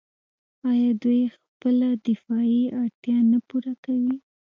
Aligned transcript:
آیا 0.71 0.91
دوی 1.03 1.21
خپله 1.35 1.87
دفاعي 2.07 2.61
اړتیا 2.81 3.17
نه 3.31 3.39
پوره 3.47 3.73
کوي؟ 3.85 4.15